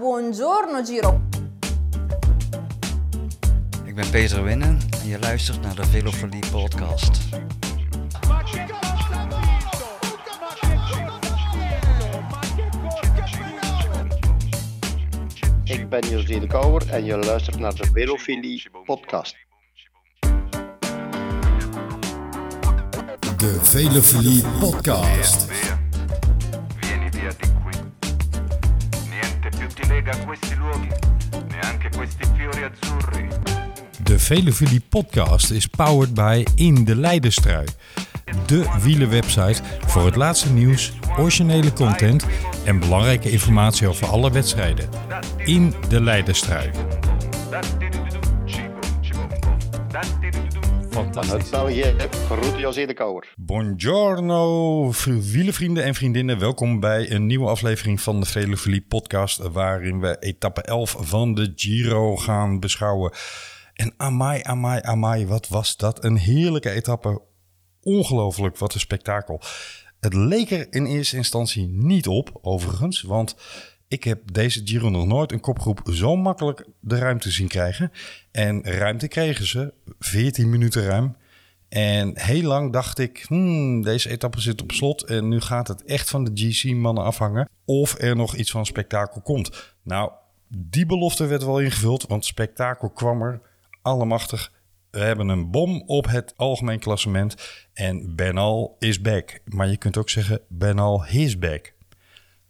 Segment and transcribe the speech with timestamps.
[0.00, 1.20] Buongiorno Giro.
[3.84, 7.18] Ik ben Peter Winnen en je luistert naar de Velofilie podcast.
[15.64, 19.36] Ik ben José de Kouwer en je luistert naar de Velofilie podcast.
[23.36, 25.48] De Velofilie Podcast.
[32.16, 33.28] Questi fiori azzurri.
[34.02, 37.66] De Velofilie Podcast is powered by In de Leidenstrui.
[38.46, 42.26] De wielenwebsite voor het laatste nieuws, originele content
[42.64, 44.88] en belangrijke informatie over alle wedstrijden.
[45.44, 46.70] In de Leidenstrui.
[50.90, 51.32] Fantastisch.
[51.32, 53.34] Uit België, groet José de Kouwer.
[53.36, 56.38] Buongiorno, wielenvrienden en vriendinnen.
[56.38, 59.38] Welkom bij een nieuwe aflevering van de Velofilie podcast...
[59.38, 63.12] waarin we etappe 11 van de Giro gaan beschouwen.
[63.74, 67.20] En amai, amai, amai, wat was dat een heerlijke etappe.
[67.82, 69.40] Ongelooflijk, wat een spektakel.
[70.00, 73.02] Het leek er in eerste instantie niet op, overigens...
[73.02, 73.36] want
[73.90, 77.92] ik heb deze Giro nog nooit een kopgroep zo makkelijk de ruimte zien krijgen.
[78.30, 81.16] En ruimte kregen ze, 14 minuten ruim...
[81.68, 85.84] En heel lang dacht ik, hmm, deze etappe zit op slot en nu gaat het
[85.84, 89.74] echt van de GC-mannen afhangen of er nog iets van spektakel komt.
[89.82, 90.10] Nou,
[90.48, 93.40] die belofte werd wel ingevuld, want spektakel kwam er
[93.82, 94.52] allemachtig.
[94.90, 97.34] We hebben een bom op het algemeen klassement
[97.72, 99.40] en Bernal is back.
[99.44, 101.72] Maar je kunt ook zeggen, Bernal is back.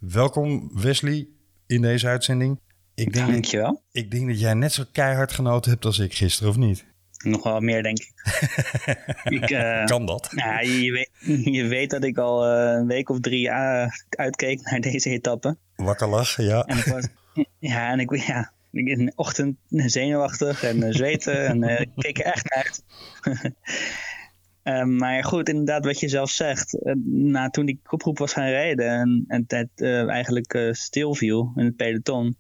[0.01, 1.29] Welkom Wesley
[1.67, 2.61] in deze uitzending.
[2.95, 3.83] Ik denk, Dankjewel.
[3.93, 6.84] ik denk dat jij net zo keihard genoten hebt als ik gisteren, of niet?
[7.25, 8.12] Nog wel meer, denk ik.
[9.41, 10.33] ik eh, Kan dat?
[10.33, 11.11] nou, je, weet,
[11.55, 15.56] je weet dat ik al eh, een week of drie eh, uitkeek naar deze etappe.
[15.77, 16.65] Wakker lachen, ja.
[16.65, 17.06] En ik was,
[17.59, 22.51] ja, en ik, ja, ik in de ochtend zenuwachtig en zweten en keek er echt
[22.51, 22.83] naar uit.
[24.62, 26.82] Eh, maar goed, inderdaad, wat je zelf zegt.
[26.82, 31.53] eh, na, toen die kopgroep was gaan rijden en, en het eh, eigenlijk eh, stilviel
[31.56, 32.37] in het peloton,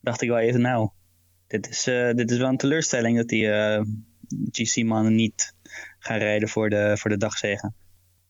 [0.00, 0.88] dacht ik wel even, nou,
[1.46, 3.48] dit is, dit is wel een teleurstelling dat die
[4.50, 5.54] GC-mannen niet
[5.98, 7.74] gaan rijden voor de, voor de dagzegen.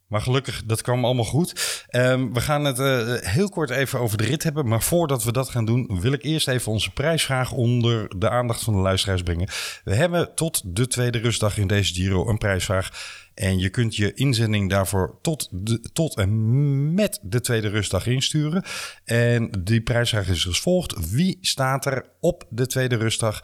[0.08, 1.84] Maar gelukkig, dat kwam allemaal goed.
[1.88, 4.68] Ehm, we gaan het eh, heel kort even over de rit hebben.
[4.68, 8.62] Maar voordat we dat gaan doen, wil ik eerst even onze prijsvraag onder de aandacht
[8.62, 9.48] van de luisteraars brengen.
[9.84, 12.90] We hebben tot de tweede rustdag in deze Giro een prijsvraag.
[13.34, 18.64] En je kunt je inzending daarvoor tot, de, tot en met de tweede rustdag insturen.
[19.04, 21.10] En die prijsvraag is als volgt.
[21.10, 23.40] Wie staat er op de tweede rustdag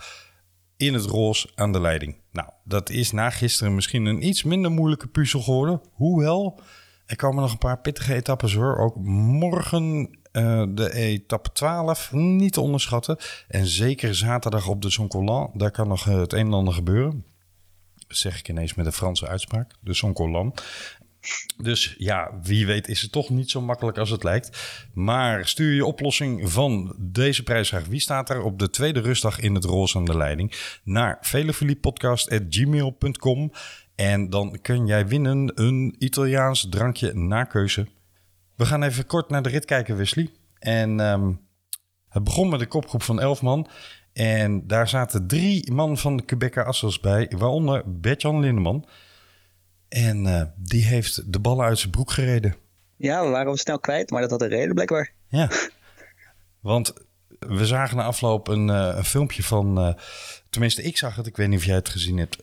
[0.76, 2.23] in het roze aan de leiding.
[2.34, 5.80] Nou, dat is na gisteren misschien een iets minder moeilijke puzzel geworden.
[5.92, 6.60] Hoewel,
[7.06, 8.78] er komen nog een paar pittige etappes hoor.
[8.78, 13.16] Ook morgen eh, de etappe 12, niet te onderschatten.
[13.48, 17.24] En zeker zaterdag op de Zoncolan, daar kan nog eh, het een en ander gebeuren.
[18.08, 20.54] Zeg ik ineens met een Franse uitspraak, de Zoncolan.
[21.56, 24.82] Dus ja, wie weet is het toch niet zo makkelijk als het lijkt.
[24.94, 27.86] Maar stuur je oplossing van deze prijsvraag.
[27.86, 30.78] Wie staat er op de tweede rustdag in het roze aan de leiding?
[30.84, 33.52] Naar velofiliepodcast.gmail.com
[33.94, 37.86] En dan kun jij winnen een Italiaans drankje na keuze.
[38.56, 40.30] We gaan even kort naar de rit kijken, Wesley.
[40.58, 41.32] En ehm,
[42.08, 43.68] het begon met een kopgroep van 11 man.
[44.12, 48.86] En daar zaten drie man van de Quebeca Assels bij, waaronder Bertjan Lindeman.
[49.88, 52.54] En eh, die heeft de ballen uit zijn broek gereden.
[52.96, 55.12] Ja, we waren hem snel kwijt, maar dat had een reden blijkbaar.
[55.28, 55.50] Ja.
[56.60, 56.92] Want
[57.38, 59.94] we zagen na afloop een, eh, een filmpje van, eh,
[60.50, 62.36] tenminste ik zag het, ik weet niet of jij het gezien hebt,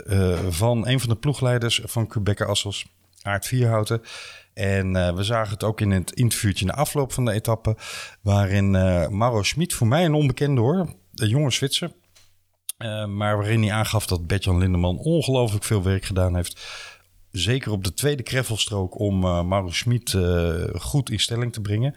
[0.50, 2.86] van een van de ploegleiders van Quebec Assels,
[3.22, 4.02] Aard Vierhouten.
[4.54, 7.76] En we zagen het ook in het interviewtje na afloop van de etappe,
[8.22, 11.92] waarin eh Mauro Schmid, voor mij een onbekende hoor, een jonge Zwitser,
[13.08, 16.60] maar waarin hij aangaf dat Bertjan Lindeman ongelooflijk veel werk gedaan heeft.
[17.32, 21.96] Zeker op de tweede greffelstrook om uh, Mauro Schmid eh, goed in stelling te brengen.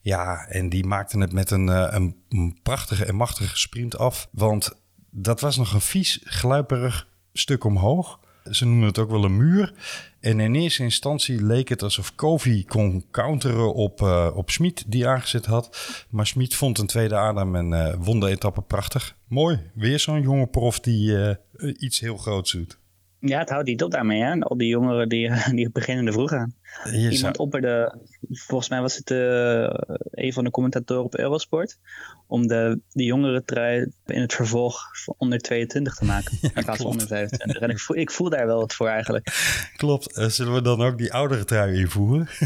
[0.00, 4.28] Ja, en die maakte het met een, eh, een, een prachtige en machtige sprint af.
[4.32, 4.72] Want
[5.10, 8.18] dat was nog een vies, gluiperig stuk omhoog.
[8.50, 9.72] Ze noemen het ook wel een muur.
[10.20, 15.08] En in eerste instantie leek het alsof Kovi kon counteren op, eh op Schmid, die
[15.08, 15.78] aangezet had.
[16.10, 19.16] Maar Schmid vond een tweede adem en eh, won de etappe prachtig.
[19.28, 21.36] Mooi, weer zo'n jonge prof die
[21.78, 22.79] iets heel groots doet.
[23.20, 24.38] Ja, het houdt niet op daarmee, hè?
[24.40, 26.54] Al die jongeren die, die beginnende vroeg aan.
[26.84, 27.98] Je zou- Iemand opperde,
[28.30, 29.70] volgens mij was het eh,
[30.10, 31.78] een van de commentatoren op Eurosport,
[32.26, 34.80] om de, de jongere trui in het vervolg
[35.16, 36.38] onder 22 te maken.
[36.54, 37.60] in plaats van onder 25.
[37.62, 39.28] En ik voel, ik voel daar wel wat voor eigenlijk.
[39.76, 40.16] Klopt.
[40.16, 42.28] Eh, zullen we dan ook die oudere trui invoeren?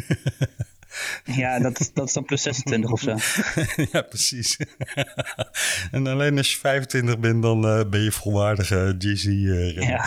[1.25, 3.17] Ja, dat, is- dat is dan plus 26 of zo.
[3.93, 4.59] ja, precies.
[5.91, 9.83] en alleen als je 25 bent, dan eh, ben je volwaardige GC-renner.
[9.89, 10.05] Ja.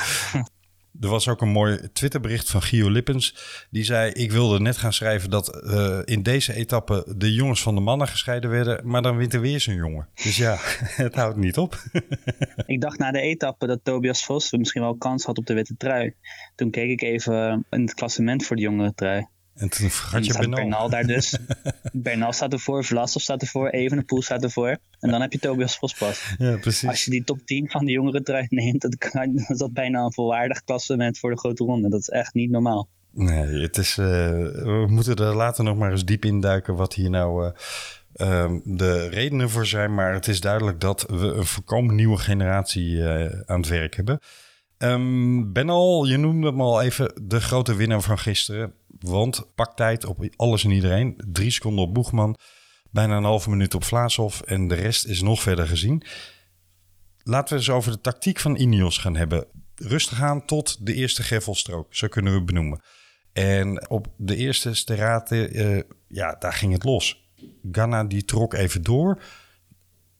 [1.01, 3.35] Er was ook een mooi Twitterbericht van Gio Lippens.
[3.69, 7.75] Die zei: Ik wilde net gaan schrijven dat eh, in deze etappe de jongens van
[7.75, 8.87] de mannen gescheiden werden.
[8.87, 10.07] Maar dan wint er weer zo'n jongen.
[10.13, 10.57] Dus ja,
[11.03, 11.83] het houdt niet op.
[12.65, 15.75] Ik dacht na de etappe dat Tobias Vos misschien wel kans had op de witte
[15.77, 16.13] trui.
[16.55, 19.27] Toen keek ik even in het klassement voor de jongere trui.
[19.57, 20.59] En toen dan je Bernal.
[20.59, 21.37] Bernal daar dus.
[21.93, 24.77] Bernal staat ervoor, Vlasov staat ervoor, Evenepoel staat ervoor.
[24.99, 26.35] En dan heb je Tobias Vos pas.
[26.37, 27.05] Ja, Als precies.
[27.05, 30.03] je die top 10 van de jongere trui neemt, dan kan- dan is dat bijna
[30.03, 31.89] een volwaardig klassement voor de grote ronde.
[31.89, 32.87] Dat is echt niet normaal.
[33.11, 37.09] Nee, het is, eh, we moeten er later nog maar eens diep induiken wat hier
[37.09, 37.51] nou eh,
[38.13, 39.93] ehm, de redenen voor zijn.
[39.93, 44.19] Maar het is duidelijk dat we een voorkomen nieuwe generatie eh, aan het werk hebben.
[44.77, 48.73] Ehm Benal, je noemde hem al even de grote winnaar van gisteren.
[48.99, 51.21] Want paktijd op alles en iedereen.
[51.31, 52.37] Drie seconden op Boegman.
[52.91, 54.41] Bijna een halve minuut op Vlaashoff.
[54.41, 56.03] En de rest is nog verder gezien.
[57.23, 59.47] Laten we eens over de tactiek van Ineos gaan hebben.
[59.75, 61.95] Rustig aan tot de eerste greffelstrook.
[61.95, 62.81] Zo kunnen we het benoemen.
[63.33, 67.31] En op de eerste sterate, eh, ja, daar ging het los.
[67.71, 69.21] Ganna die trok even door.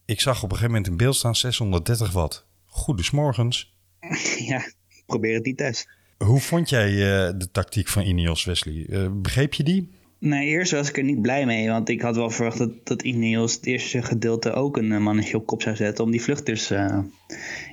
[0.05, 2.47] Ik zag op een gegeven moment in beeld staan 630 watt.
[2.65, 3.75] Goedemorgens.
[4.47, 4.71] Ja,
[5.05, 5.87] probeer het niet thuis.
[6.17, 8.85] Hoe vond jij eh, de tactiek van Ineos, Wesley?
[8.89, 9.91] Eh, begreep je die?
[10.19, 13.01] Nee, eerst was ik er niet blij mee, want ik had wel verwacht dat, dat
[13.01, 16.71] Ineos het eerste gedeelte ook een eh, mannetje op kop zou zetten om die vluchters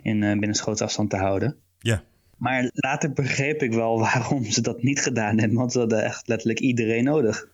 [0.02, 1.56] in uh, binnenschootsafstand te houden.
[1.78, 2.02] Ja.
[2.36, 6.28] Maar later begreep ik wel waarom ze dat niet gedaan hebben, want ze hadden echt
[6.28, 7.48] letterlijk iedereen nodig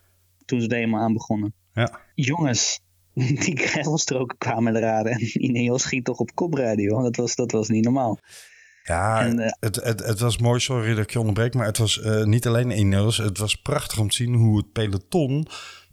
[0.44, 1.54] toen ze er eenmaal aan begonnen.
[1.74, 2.00] Ja.
[2.14, 2.80] Jongens,
[3.44, 7.02] die grijzelstroken kwamen eraan en Ineos ging toch op kop rijden, joh.
[7.02, 8.18] Dat was, dat was niet normaal.
[8.90, 11.78] Ja, En, eh, het, het, het was mooi, sorry dat ik je onderbreek, maar het
[11.78, 13.16] was eh, niet alleen Ineos.
[13.16, 15.46] Het was prachtig om te zien hoe het peloton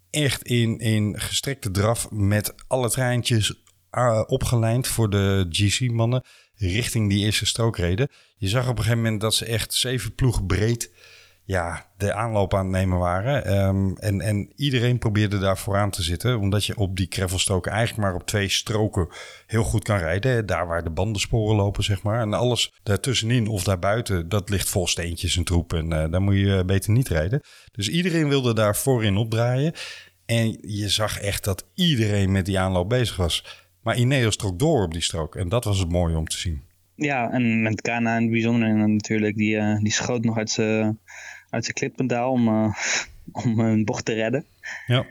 [0.10, 6.24] echt in, in gestrekte draf met alle treintjes uh, opgelijnd voor de GC-mannen
[6.56, 8.10] richting die eerste strook reden.
[8.38, 10.92] Je zag op een gegeven moment dat ze echt zeven ploegen breed
[11.48, 13.66] ja, de aanloop aan het nemen waren.
[13.68, 16.40] Um, en, en iedereen probeerde daar vooraan te zitten.
[16.40, 19.08] Omdat je op die gravelstroken eigenlijk maar op twee stroken
[19.46, 20.46] heel goed kan rijden.
[20.46, 22.22] Daar waar de bandensporen lopen, zeg maar.
[22.22, 25.74] En alles daartussenin of daarbuiten, dat ligt vol steentjes en troep.
[25.74, 27.42] En uh, daar moet je beter niet rijden.
[27.72, 29.74] Dus iedereen wilde daar voorin opdraaien.
[30.26, 33.66] En je zag echt dat iedereen met die aanloop bezig was.
[33.82, 35.36] Maar Ineos trok door op die strook.
[35.36, 36.66] En dat was het mooie om te zien.
[36.96, 39.36] Ja, en met Kana in het bijzonder natuurlijk.
[39.36, 41.00] Die, uh, die schoot nog uit zijn
[41.50, 42.74] uit zijn klippendaal om, uh,
[43.46, 44.46] om een bocht te redden.
[44.88, 45.06] Ja.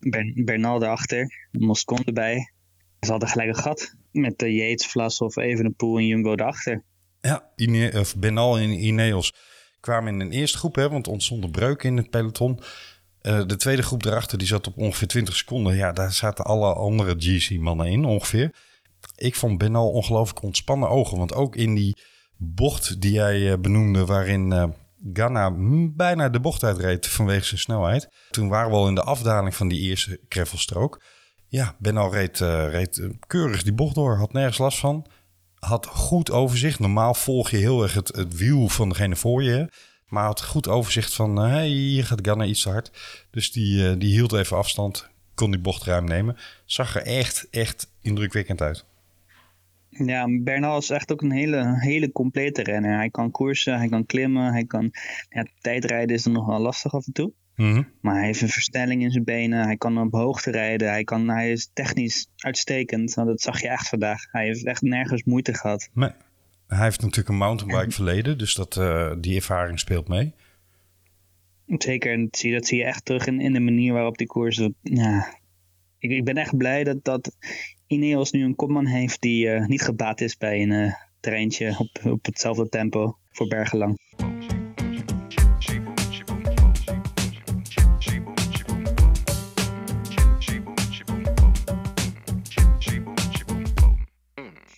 [0.00, 2.52] Ber Bernal erachter, Moscon erbij.
[3.00, 6.82] Ze hadden gelijk een gat met de Yates, Vlasov, Evenepoel en Jumbo erachter.
[7.20, 9.32] Ja, Ine of Benal en Ineos
[9.80, 12.60] kwamen in een eerste groep, hè, want ontstonden breuken in het peloton.
[13.22, 15.76] Uh, de tweede groep daarachter die zat op ongeveer 20 seconden.
[15.76, 18.54] Ja, daar zaten alle andere GC-mannen in ongeveer.
[19.16, 21.96] Ik vond Benal ongelooflijk ontspannen ogen, want ook in die
[22.36, 24.50] bocht die jij uh, benoemde, waarin...
[24.50, 24.64] Uh,
[25.12, 25.52] Ganna
[25.96, 28.08] bijna de bocht uitreed vanwege zijn snelheid.
[28.30, 31.02] Toen waren we al in de afdaling van die eerste greffelstrook.
[31.46, 35.06] Ja, Benal reed, uh, reed keurig die bocht door, had nergens last van.
[35.58, 36.78] Had goed overzicht.
[36.78, 39.68] Normaal volg je heel erg het, wiel van degene voor je.
[40.06, 42.90] Maar had goed overzicht van, uh, hey, hier gaat Ganna iets te hard.
[43.30, 46.36] Dus die, die hield even afstand, kon die bocht ruim nemen.
[46.64, 48.84] Zag er echt, echt indrukwekkend uit.
[50.04, 52.96] Ja, Bernal is echt ook een hele, hele complete renner.
[52.96, 54.90] Hij kan koersen, hij kan klimmen, hij kan...
[55.28, 57.32] Ja, tijdrijden is er nog wel lastig af en toe.
[57.54, 57.88] Mm -hmm.
[58.00, 61.28] Maar hij heeft een versnelling in zijn benen, hij kan op hoogte rijden, hij, kan,
[61.28, 63.16] hij is technisch uitstekend.
[63.16, 64.26] Nou, dat zag je echt vandaag.
[64.30, 65.90] Hij heeft echt nergens moeite gehad.
[65.94, 66.10] Nee.
[66.66, 67.92] Hij heeft natuurlijk een mountainbike en...
[67.92, 70.34] verleden, dus dat, uh, die ervaring speelt mee.
[71.66, 74.26] Zeker, en dat zie, dat zie je echt terug in, in de manier waarop die
[74.26, 74.68] koers...
[74.82, 75.38] Ja,
[75.98, 77.36] ik, ik ben echt blij dat, dat
[77.88, 82.00] Ineos nu een kopman heeft die uh, niet gebaat is bij een uh, treintje op,
[82.04, 83.98] op hetzelfde tempo voor bergenlang.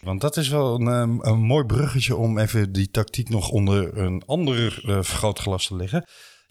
[0.03, 4.23] Want dat is wel een, een, mooi bruggetje om even die tactiek nog onder een
[4.27, 6.05] ander uh, vergrootglas te leggen.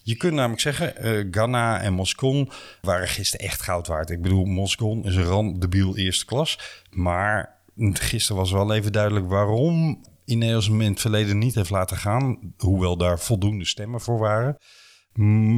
[0.09, 2.49] Je kunt namelijk zeggen, uh, Ghana en Moscon
[2.81, 4.09] waren gisteren echt goud waard.
[4.09, 6.59] Ik bedoel, Moscon is een randebiel eerste klas.
[6.89, 11.97] Maar gisteren was wel even duidelijk waarom Ineos hem in het verleden niet heeft laten
[11.97, 12.53] gaan.
[12.57, 14.57] Hoewel daar voldoende stemmen voor waren.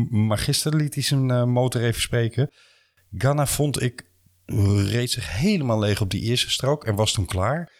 [0.09, 2.51] Maar gisteren liet hij zijn uh, motor even spreken.
[3.11, 4.09] Ghana vond ik
[4.85, 7.71] reed zich helemaal leeg op die eerste strook en was toen klaar.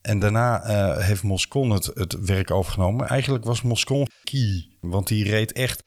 [0.00, 3.08] En daarna uh, heeft Moscon het, het werk overgenomen.
[3.08, 5.82] Eigenlijk was Moscon key, want die reed echt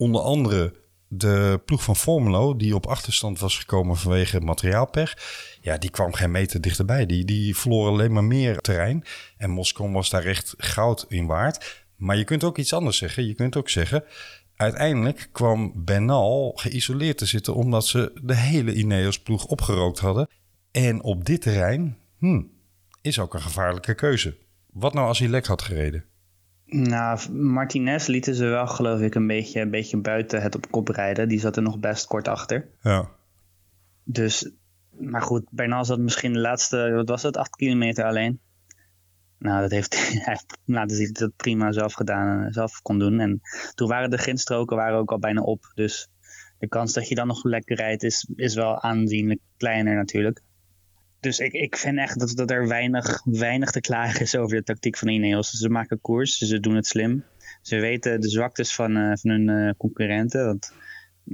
[0.00, 0.72] onder andere
[1.08, 5.16] de ploeg van Formelo, die op achterstand was gekomen vanwege materiaalpech,
[5.60, 7.06] ja, die kwam geen meter dichterbij.
[7.06, 9.04] Die, die verloor alleen maar meer terrein.
[9.36, 11.86] En Moscon was daar echt goud in waard.
[11.96, 13.26] Maar je kunt ook iets anders zeggen.
[13.26, 14.04] Je kunt ook zeggen,
[14.56, 20.28] uiteindelijk kwam Benal geïsoleerd te zitten omdat ze de hele Ineos-ploeg opgerookt hadden.
[20.70, 22.42] En op dit terrein hm,
[23.02, 24.36] is ook een gevaarlijke keuze.
[24.72, 26.04] Wat nou als hij lek had gereden?
[26.70, 30.88] Nou, Martinez lieten ze wel, geloof ik, een beetje, een beetje buiten het op kop
[30.88, 31.28] rijden.
[31.28, 32.68] Die zat er nog best kort achter.
[32.82, 33.08] Ja,
[34.04, 34.50] Dus,
[34.90, 38.40] maar goed, Bernal zat misschien de laatste, wat was het, acht kilometer alleen.
[39.38, 39.96] Nou, dat heeft
[40.26, 43.20] hij laten zien dat hij dat prima zelf gedaan en zelf kon doen.
[43.20, 43.40] En
[43.74, 45.72] toen waren de grindstroken waren ook al bijna op.
[45.74, 46.08] Dus
[46.58, 50.42] de kans dat je dan nog lekker rijdt is, is wel aanzienlijk kleiner natuurlijk.
[51.20, 54.62] Dus ik, ik vind echt dat, dat er weinig, weinig te klagen is over de
[54.62, 55.50] tactiek van Ineos.
[55.50, 57.24] Ze maken koers, ze doen het slim.
[57.62, 60.58] Ze weten de zwaktes van, eh, van hun eh, concurrenten.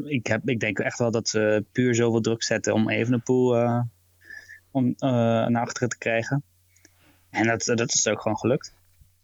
[0.05, 3.81] Ik, heb, ik denk echt wel dat ze puur zoveel druk zetten om Evenepoel eh
[4.71, 6.45] om, naar achteren te krijgen.
[7.31, 8.73] En dat, dat is ook gewoon gelukt.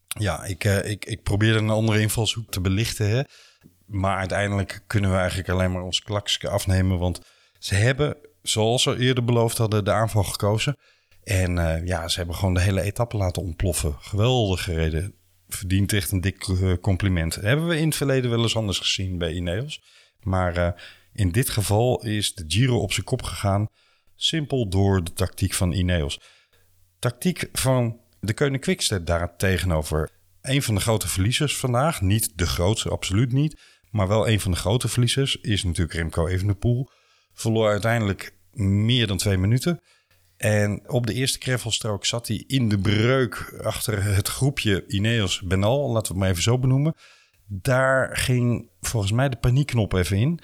[0.07, 3.09] ja ik, ik, ik probeerde een andere invalshoek te belichten.
[3.09, 3.23] Hè?
[3.87, 6.99] Maar uiteindelijk kunnen we eigenlijk alleen maar ons klakske afnemen.
[6.99, 7.21] Want
[7.59, 10.77] ze hebben, zoals ze eerder beloofd hadden, de aanval gekozen.
[11.25, 13.97] En eh, ja, ze hebben gewoon de hele etappe laten ontploffen.
[14.01, 15.15] Geweldig gereden.
[15.49, 17.35] Verdient echt een dik eh, compliment.
[17.35, 19.83] Hebben we in het verleden wel eens anders gezien bij Ineos.
[20.21, 20.73] Maar eh,
[21.13, 23.67] in dit geval is de Giro op zijn kop gegaan.
[24.15, 26.21] Simpel door de tactiek van Ineos.
[26.99, 30.11] Tactiek van de Koning Quickstep daar tegenover.
[30.41, 32.01] Een van de grote verliezers vandaag.
[32.01, 33.61] Niet de grootste, absoluut niet.
[33.91, 36.89] Maar wel een van de grote verliezers is natuurlijk Remco Evenepoel.
[37.33, 39.81] Verloor uiteindelijk meer dan twee minuten.
[40.37, 45.91] En op de eerste gravelstrook zat hij in de breuk achter het groepje Ineos Benal,
[45.91, 46.95] laten we het maar even zo benoemen.
[47.47, 50.41] Daar ging volgens mij de paniekknop even in.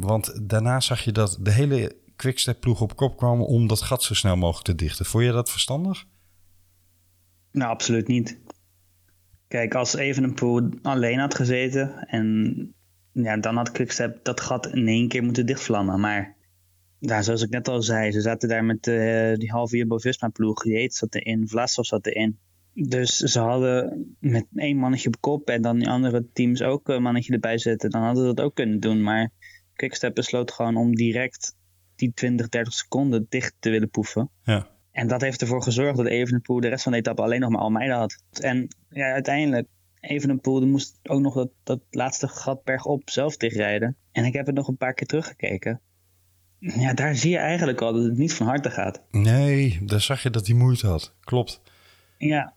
[0.00, 4.02] Want daarna zag je dat de hele Quickstep ploeg op kop kwam om dat gat
[4.02, 5.04] zo snel mogelijk te dichten.
[5.04, 6.04] Vond je dat verstandig?
[7.52, 8.38] Nou, absoluut niet.
[9.48, 12.74] Kijk, als Evenepoel alleen had gezeten en
[13.14, 16.00] ja, dan had Quickstep dat gat in één keer moeten dichtvlammen.
[16.00, 16.36] Maar
[16.98, 20.64] ja, zoals ik net al zei, ze zaten daar met eh, die halve Jumbo-Visma ploeg.
[20.64, 22.38] Yates zat erin, Vlasov zat erin.
[22.72, 27.02] Dus ze hadden met één mannetje op kop en dan die andere teams ook een
[27.02, 27.90] mannetje erbij zetten.
[27.90, 29.02] Dan hadden ze dat ook kunnen doen.
[29.02, 29.30] Maar
[29.74, 31.56] Quickstep besloot gewoon om direct
[31.96, 34.30] die 20, 30 seconden dicht te willen poeven.
[34.42, 34.68] Ja.
[34.90, 37.60] En dat heeft ervoor gezorgd dat Evenepoel de rest van de etappe alleen nog maar
[37.60, 38.22] Almeida had.
[38.40, 39.68] En ja, uiteindelijk,
[40.08, 43.96] Evenepoel die moest ook nog dat, dat laatste gat bergop zelf dichtrijden.
[44.12, 45.80] En ik heb het nog een paar keer teruggekeken.
[46.58, 49.02] Ja, daar zie je eigenlijk al dat het niet van harte gaat.
[49.10, 51.14] Nee, daar zag je dat hij moeite had.
[51.20, 51.60] Klopt.
[52.18, 52.54] Ja,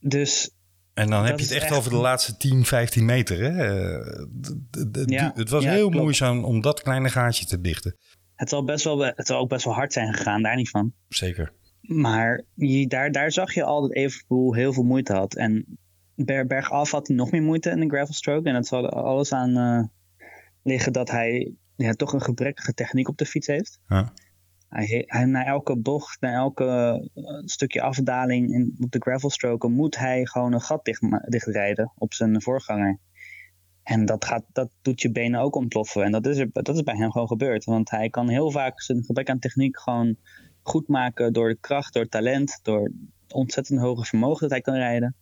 [0.00, 0.50] dus
[0.94, 3.38] En dan heb je het echt, echt over de laatste 10, 15 meter.
[3.40, 3.50] Hè?
[3.50, 6.02] Eh, Ja, het was ja, heel klopt.
[6.02, 7.96] moeizaam om dat kleine gaatje te dichten.
[8.34, 10.92] het zal, best wel, het zal ook best wel hard zijn gegaan, daar niet van.
[11.08, 11.52] Zeker.
[11.80, 15.34] Maar je, daar, daar zag je al dat Evenepoel heel veel moeite had.
[15.34, 15.78] En
[16.24, 18.48] bergaf had hij nog meer moeite in de gravelstroke.
[18.48, 19.84] En dat zal er alles aan eh,
[20.62, 23.80] liggen dat hij ja, toch een gebrekkige techniek op de fiets heeft.
[23.88, 24.12] Ja.
[24.68, 26.64] Hij, hij, na elke bocht, na elke
[27.14, 32.14] eh, stukje afdaling in, op de gravelstroken moet hij gewoon een gat dicht, dichtrijden op
[32.14, 32.98] zijn voorganger.
[33.82, 36.02] En dat, gaat, dat doet je benen ook ontploffen.
[36.02, 37.64] En dat is, er, dat is bij hem gewoon gebeurd.
[37.64, 40.16] Want hij kan heel vaak zijn gebrek aan techniek gewoon
[40.62, 42.92] goed maken door de kracht, door talent, door
[43.28, 45.16] ontzettend hoge vermogen dat hij kan rijden.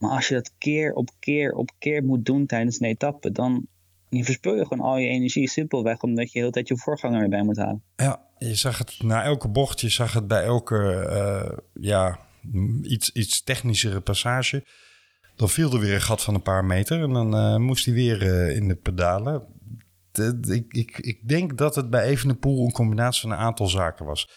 [0.00, 3.66] Maar als je dat keer op keer op keer moet doen tijdens een etappe, dan
[4.08, 7.22] je verspil je gewoon al je energie simpelweg omdat je de hele tijd je voorganger
[7.22, 7.82] erbij moet halen.
[7.96, 12.18] Ja, je zag het na elke bocht, je zag het bij elke eh, ja,
[12.82, 14.64] iets, iets technischere passage.
[15.36, 17.94] Dan viel er weer een gat van een paar meter en dan eh, moest hij
[17.94, 19.46] weer eh, in de pedalen.
[20.48, 24.28] Ik, ik, ik denk dat het bij Evenepoel een combinatie van een aantal zaken was.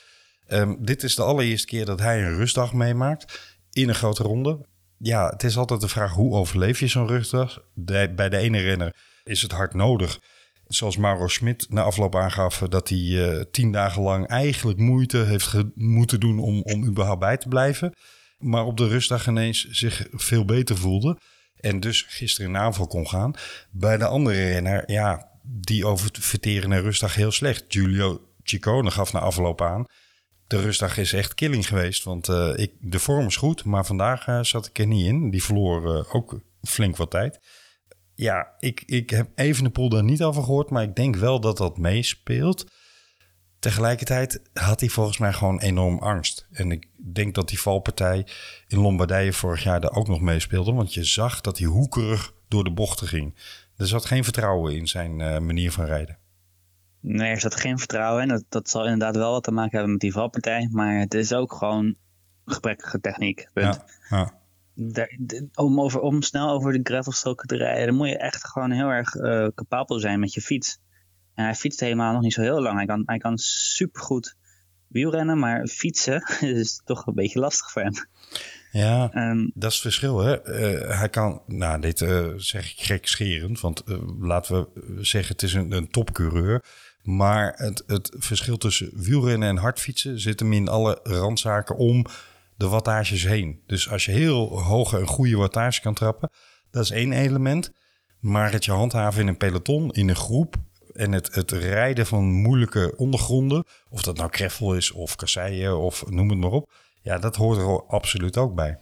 [0.48, 4.66] Ehm, dit is de allereerste keer dat hij een rustdag meemaakt in een grote ronde.
[5.04, 7.64] Ja, het is altijd de vraag hoe overleef je zo'n rustdag?
[7.74, 10.20] Bij de ene renner is het hard nodig.
[10.68, 15.54] Zoals Mauro Schmidt na afloop aangaf dat hij eh, tien dagen lang eigenlijk moeite heeft
[15.76, 17.94] moeten doen om, om überhaupt bij te blijven.
[18.38, 21.18] Maar op de rustdag ineens zich veel beter voelde.
[21.60, 23.34] En dus gisteren in aanval kon gaan.
[23.72, 27.66] Bij de andere renner, ja, die over verteren en rustdag heel slecht.
[27.68, 29.86] Giulio Ciccone gaf na afloop aan.
[30.48, 32.04] De rustdag is echt killing geweest.
[32.04, 35.30] Want eh, ik, de vorm is goed, maar vandaag eh, zat ik er niet in.
[35.30, 37.40] Die verloor eh, ook flink wat tijd.
[38.16, 41.40] Ja, ik, ik heb even de pool daar niet over gehoord, maar ik denk wel
[41.40, 42.72] dat dat meespeelt.
[43.60, 46.48] Tegelijkertijd had hij volgens mij gewoon enorm angst.
[46.52, 48.28] En ik denk dat die valpartij
[48.68, 50.74] in Lombardije vorig jaar daar ook nog meespeelde.
[50.74, 53.36] Want je zag dat hij hoekerig door de bochten ging.
[53.78, 56.18] Er zat geen vertrouwen in zijn manier van rijden.
[57.06, 58.28] Nee, er zat geen vertrouwen in.
[58.28, 60.68] Dat, dat zal inderdaad wel wat te maken hebben met die valpartij.
[60.72, 61.96] Maar het is ook gewoon
[62.46, 63.50] gebrekkige techniek.
[63.54, 63.84] Punt.
[64.10, 64.34] Ja, ja.
[64.76, 65.18] Daar-
[65.54, 68.88] om, over, om snel over de gravelstroken te rijden, dan moet je echt gewoon heel
[68.88, 70.80] erg eh, capabel zijn met je fiets.
[71.36, 72.78] En hij fietst helemaal nog niet zo heel lang.
[72.78, 74.36] Hij kan, hij kan supergoed
[74.88, 76.24] wielrennen, maar fietsen
[76.60, 77.94] is toch een beetje lastig voor hem.
[78.72, 80.20] ja Ehm, dat is het verschil.
[80.20, 80.42] Hè?
[80.42, 83.84] Eh, hij kan, nou, dit eh, zeg ik gekscherend, want
[84.20, 86.64] laten we zeggen, het is een, een topcoureur.
[87.04, 92.06] Maar het, het verschil tussen wielrennen en hardfietsen zit hem in alle randzaken om
[92.56, 93.62] de wattages heen.
[93.68, 96.30] Dus als je heel hoge en goede wattage kan trappen,
[96.72, 97.72] dat is één element.
[98.20, 100.56] Maar het je handhaven in een peloton, in een groep
[100.94, 106.10] en het, het rijden van moeilijke ondergronden, of dat nou kreffel is of kasseien of
[106.10, 108.78] noem het maar op, ja, dat hoort er absoluut ook bij.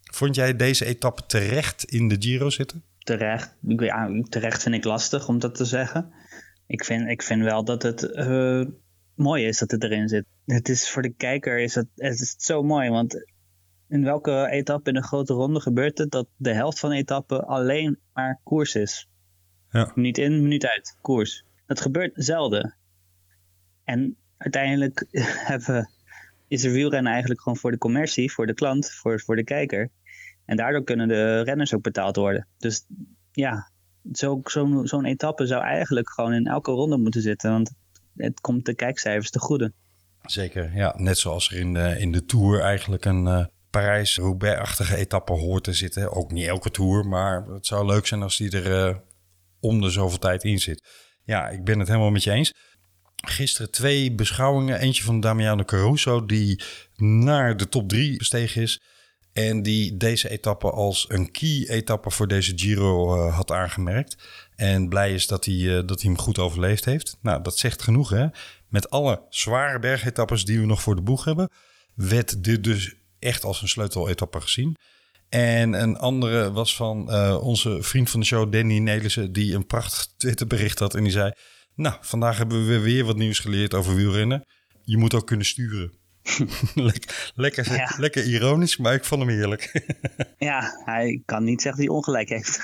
[0.00, 2.84] Vond jij deze etappe terecht in de Giro zitten?
[3.04, 6.12] terecht, ja, terecht vind ik lastig om dat te zeggen.
[6.66, 8.64] Ik vind, ik vind wel dat het eh,
[9.14, 10.24] mooi is dat het erin zit.
[10.46, 13.24] Het is voor de kijker is het, het is zo mooi, want
[13.88, 17.44] in welke etappe in een grote ronde gebeurt het dat de helft van de etappe
[17.44, 19.08] alleen maar koers is?
[19.70, 19.92] Ja.
[19.94, 21.44] Minuut in, minuut uit, koers.
[21.66, 22.74] Dat gebeurt zelden.
[23.84, 25.06] En uiteindelijk
[25.50, 25.90] hebben,
[26.48, 29.90] is er wielrennen eigenlijk gewoon voor de commercie, voor de klant, voor, voor de kijker.
[30.44, 32.46] En daardoor kunnen de renners ook betaald worden.
[32.58, 32.86] Dus
[33.32, 33.70] ja,
[34.12, 37.50] zo- zo'n zo'n etappe zou eigenlijk gewoon in elke ronde moeten zitten.
[37.50, 37.70] Want
[38.16, 39.72] het komt de kijkcijfers te goede.
[40.22, 40.94] Zeker, ja.
[40.96, 45.72] Net zoals er in de, in de Tour eigenlijk een eh, Parijs-Roubaix-achtige etappe hoort te
[45.72, 46.12] zitten.
[46.12, 48.96] Ook niet elke Tour, maar het zou leuk zijn als die er eh,
[49.60, 50.88] om de zoveel tijd in zit.
[51.24, 52.52] Ja, ik ben het helemaal met je eens.
[53.26, 54.78] Gisteren twee beschouwingen.
[54.80, 56.62] Eentje van Damiano Caruso, die
[56.96, 58.80] naar de top drie gestegen is.
[59.32, 64.16] En die deze etappe als een key-etappe voor deze Giro eh, had aangemerkt.
[64.56, 67.16] En blij is dat hij, eh, dat hij hem goed overleefd heeft.
[67.22, 68.26] Nou, dat zegt genoeg hè.
[68.68, 71.50] Met alle zware bergetappes die we nog voor de boeg hebben...
[71.94, 74.76] werd dit dus echt als een sleuteletappe gezien.
[75.28, 79.32] En een andere was van eh, onze vriend van de show, Danny Nelissen...
[79.32, 81.32] die een prachtig Twitterbericht had en die zei...
[81.74, 84.44] Nou, vandaag hebben we weer wat nieuws geleerd over wielrennen.
[84.84, 85.92] Je moet ook kunnen sturen.
[86.74, 87.94] lekker, lekker, Ja.
[87.98, 89.70] lekker ironisch, maar ik vond hem heerlijk.
[90.38, 92.60] Ja, hij kan niet zeggen dat hij ongelijk heeft.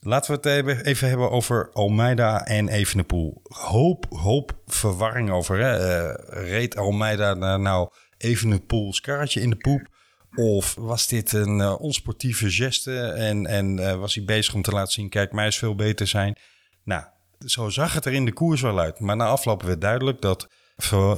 [0.00, 3.40] Laten we het even- hebben over Almeida en Evenepoel.
[3.42, 5.58] Hoop, hoop verwarring over.
[5.58, 5.76] Hè?
[5.76, 7.88] Eh, reed Almeida nou
[8.18, 9.80] Evenepoels karretje in de poep?
[10.38, 14.70] Of was dit een eh, onsportieve geste en, en eh, was hij bezig om te
[14.70, 15.08] laten zien...
[15.08, 16.36] kijk, mij is veel beter zijn.
[16.84, 17.04] Nou,
[17.46, 19.00] zo zag het er in de koers wel uit.
[19.00, 20.48] Maar na afloop werd duidelijk dat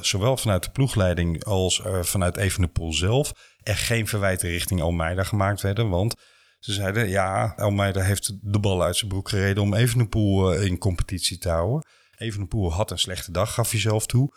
[0.00, 3.32] zowel vanuit de ploegleiding als eh, vanuit Evenepoel zelf...
[3.62, 6.14] er geen verwijten richting Almeida gemaakt werden, want...
[6.58, 11.38] Ze zeiden, ja, Almeida heeft de bal uit zijn broek gereden om Evenepoel in competitie
[11.38, 11.86] te houden.
[12.16, 14.34] Evenepoel had een slechte dag, gaf hij zelf toe.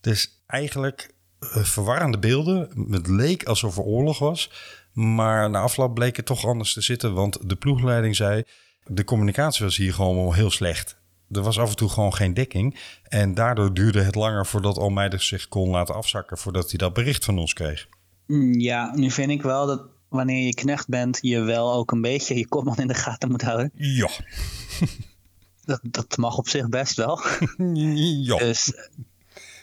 [0.00, 2.68] Dus eigenlijk verwarrende beelden.
[2.90, 4.50] Het leek alsof er oorlog was.
[4.92, 7.14] Maar na afloop bleek het toch anders te zitten.
[7.14, 8.42] Want de ploegleiding zei,
[8.84, 10.98] de communicatie was hier gewoon wel heel slecht.
[11.30, 12.78] Er was af en toe gewoon geen dekking.
[13.02, 16.38] En daardoor duurde het langer voordat Almeida zich kon laten afzakken...
[16.38, 17.88] voordat hij dat bericht van ons kreeg.
[18.26, 22.00] Mm, Ja, nu vind ik wel dat wanneer je knecht bent, je wel ook een
[22.00, 23.70] beetje je kopman in de gaten moet houden.
[23.74, 24.10] Ja,
[25.64, 27.20] Dat, dat mag op zich best wel.
[28.28, 28.36] ja.
[28.36, 28.72] Dus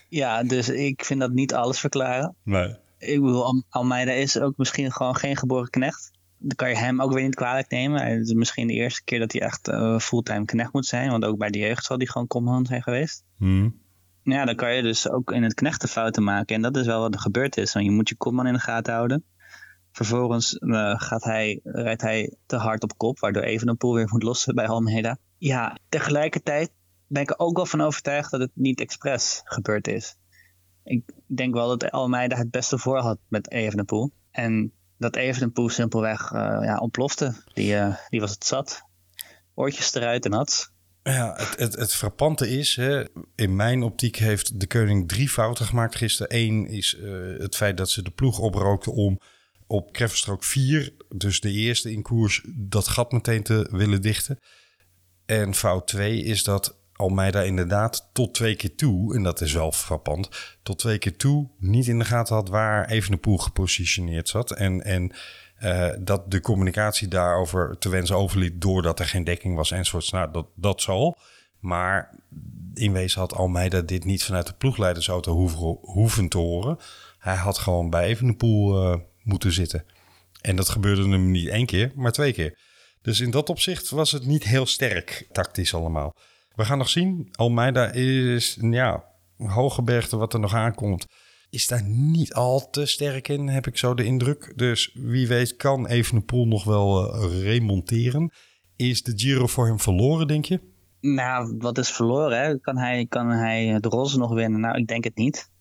[0.08, 2.36] ja, dus ik vind dat niet alles verklaren.
[2.44, 2.76] Nee.
[2.98, 6.12] Ik bedoel, Al- Almeida is ook misschien gewoon geen geboren knecht.
[6.40, 8.06] Dan kan je hem ook weer niet kwalijk nemen.
[8.06, 11.10] Het is misschien de eerste keer dat hij echt eh, fulltime knecht moet zijn.
[11.10, 13.24] Want ook bij de jeugd zal hij gewoon command zijn geweest.
[13.38, 13.70] Hm.
[14.24, 16.56] Ja, dan kan je dus ook in het knechten fouten maken.
[16.56, 17.74] En dat is wel wat er gebeurd is.
[17.74, 19.24] Want je moet je kopman in de gaten houden.
[19.92, 24.56] Vervolgens eh, gaat hij, rijdt hij te hard op kop, waardoor Evenepoel weer moet lossen
[24.56, 25.18] bij Almeida.
[25.38, 26.72] Ja, tegelijkertijd
[27.08, 30.16] ben ik er ook wel van overtuigd dat het niet expres gebeurd is.
[30.84, 34.12] Ik denk wel dat Almeida het beste voor had met Evenepoel.
[34.32, 37.36] En dat Evenepoel simpelweg eh, ja, ontplofte.
[37.54, 38.82] Die, eh, die was het zat.
[39.54, 40.72] Oortjes eruit en had.
[41.04, 43.04] Ja, het, het, het frappante is, hè,
[43.36, 46.38] in mijn optiek heeft de koning drie fouten gemaakt gisteren.
[46.38, 49.20] Eén is eh, het feit dat ze de ploeg oprookten om
[49.68, 54.40] op Kreffenstrook 4, dus de eerste in koers, dat gat meteen te willen dichten.
[55.26, 59.72] En fout 2 is dat Almeida inderdaad tot twee keer toe, en dat is wel
[59.72, 60.30] frappant,
[60.64, 64.52] tot twee keer toe niet in de gaten had waar Evenepoel gepositioneerd zat.
[64.52, 65.12] En, en
[65.56, 70.12] eh, dat de communicatie daarover te wensen overliet doordat er geen dekking was enzovoorts.
[70.12, 71.18] Nou, dat, dat zal.
[71.60, 72.16] Maar
[72.74, 76.78] in wezen had Almeida dit niet vanuit de ploegleidersauto hoeven, hoeven te horen.
[77.20, 79.86] Hij had gewoon bij Evenepoel eh moeten zitten.
[80.42, 82.58] En dat gebeurde hem niet één keer, maar twee keer.
[83.02, 86.16] Dus in dat opzicht was het niet heel sterk tactisch allemaal.
[86.58, 87.28] We gaan nog zien.
[87.32, 89.04] Almeida is, ja,
[89.38, 91.06] Hogebergte wat er nog aankomt.
[91.50, 94.54] Is daar niet al te sterk in, heb ik zo de indruk.
[94.56, 98.32] Dus wie weet kan Evenepoel nog wel eh, remonteren.
[98.76, 100.60] Is de Giro voor hem verloren, denk je?
[101.02, 102.42] Nou, wat is verloren?
[102.42, 102.60] Hè?
[102.60, 104.60] Kan, hij, kan hij de roze nog winnen?
[104.60, 105.52] Nou, ik denk het niet.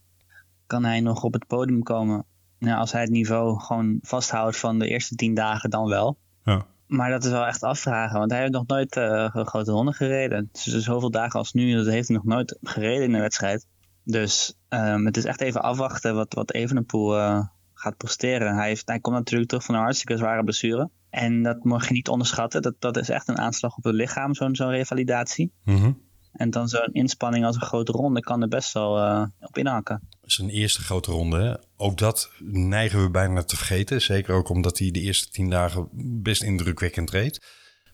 [0.67, 2.25] Kan hij nog op het podium komen?
[2.59, 6.19] Nou, als hij het niveau gewoon vasthoudt van de eerste tien dagen, dan wel.
[6.45, 6.67] Ja.
[6.87, 10.49] Maar dat is wel echt afvragen, want hij heeft nog nooit eh, grote ronde gereden.
[10.53, 13.67] Dus zoveel dagen als nu, dat heeft hij nog nooit gereden in een wedstrijd.
[14.05, 18.55] Dus ehm, het is echt even afwachten wat, wat Evenepoel eh, gaat presteren.
[18.55, 20.91] Hij, heeft, hij komt natuurlijk terug van een hartstikke zware blessure.
[21.11, 22.63] En dat mag je niet onderschatten.
[22.63, 25.53] Dat, dat is echt een aanslag op het lichaam, zo'n zo'n revalidatie.
[25.65, 25.93] Mhm.
[26.37, 30.09] En dan zo'n inspanning als een grote ronde kan er best wel eh, op inhaken.
[30.23, 31.43] Zijn eerste grote ronde.
[31.43, 31.55] Hè?
[31.77, 34.03] Ook dat neigen we bijna te vergeten.
[34.03, 35.89] Zeker ook omdat hij de eerste tien dagen
[36.23, 37.47] best indrukwekkend reed.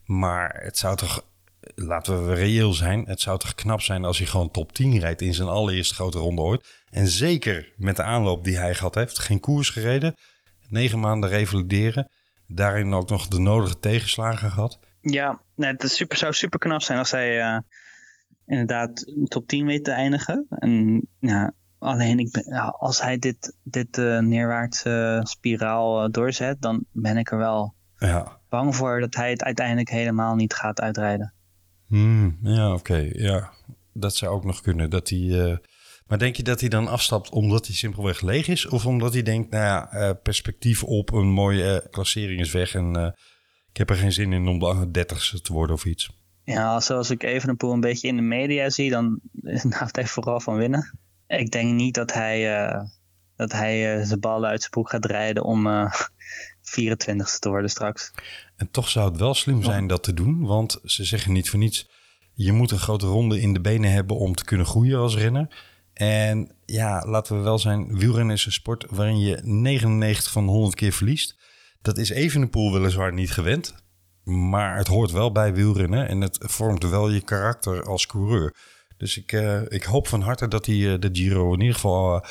[0.04, 1.24] Maar het zou toch,
[1.74, 5.20] laten we reëel zijn, het zou toch knap zijn als hij gewoon top 10 rijdt
[5.20, 6.82] in zijn allereerste grote ronde ooit.
[6.90, 9.18] En zeker met de aanloop die hij gehad heeft.
[9.18, 10.14] Geen koers gereden,
[10.68, 12.10] negen maanden revalideren.
[12.46, 14.78] Daarin ook nog de nodige tegenslagen gehad.
[15.00, 17.58] Ja, nee, het super, zou super knap zijn als hij eh,
[18.46, 20.46] inderdaad top 10 weet te eindigen.
[20.48, 26.84] En ja, alleen ik ben, als hij dit, dit eh, neerwaartse spiraal eh, doorzet, dan
[26.92, 31.32] ben ik er wel Ja, bang voor dat hij het uiteindelijk helemaal niet gaat uitrijden.
[31.86, 33.10] Hmm, ja, oké.
[33.12, 33.52] Ja,
[33.92, 34.90] dat zou ook nog kunnen.
[34.90, 35.56] Dat hij, eh,
[36.06, 38.68] Maar denk je dat hij dan afstapt omdat hij simpelweg leeg is?
[38.68, 43.14] Of omdat hij denkt, nou ja, perspectief op een mooie klassering is weg en
[43.70, 46.21] ik heb er geen zin in om de dertigste te worden of iets?
[46.44, 49.20] Ja, zoals ik Evenepoel een beetje in de media zie, dan
[49.78, 50.98] houdt hij vooral van winnen.
[51.26, 52.82] Ik denk niet dat hij, eh,
[53.36, 55.92] dat hij eh, zijn ballen uit zijn broek gaat rijden om eh
[56.80, 58.12] 24ste te worden straks.
[58.56, 61.58] En toch zou het wel slim zijn dat te doen, want ze zeggen niet voor
[61.58, 61.90] niets,
[62.34, 65.48] je moet een grote ronde in de benen hebben om te kunnen groeien als renner.
[65.92, 70.52] En ja, laten we wel zijn, wielrennen is een sport waarin je 99 van de
[70.52, 71.36] 100 keer verliest.
[71.82, 73.74] Dat is Evenepoel weliswaar niet gewend,
[74.24, 78.54] maar het hoort wel bij wielrennen en het vormt wel je karakter als coureur.
[78.96, 82.14] Dus ik, eh, ik hoop van harte dat hij eh, de Giro in ieder geval,
[82.14, 82.28] eh,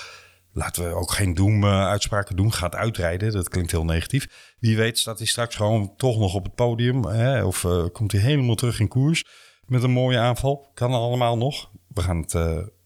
[0.53, 3.31] laten we ook geen doem-uitspraken doen, gaat uitrijden.
[3.31, 4.55] Dat klinkt heel negatief.
[4.59, 7.43] Wie weet staat hij straks gewoon toch nog op het podium hè?
[7.43, 9.23] of komt hij helemaal terug in koers
[9.65, 10.69] met een mooie aanval.
[10.73, 11.71] Kan allemaal nog.
[11.87, 12.33] We gaan het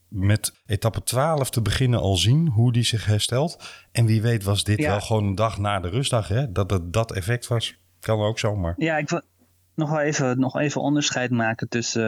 [0.08, 3.63] met etappe 12 te beginnen al zien hoe die zich herstelt.
[3.91, 4.89] En wie weet was dit Ja.
[4.89, 6.52] wel gewoon een dag na de rustdag, hè?
[6.52, 7.76] dat het dat effect was.
[8.06, 8.74] Kan ook zomaar.
[8.78, 9.22] Ja, ik wil
[9.76, 12.04] nog wel even, nog even onderscheid maken tussen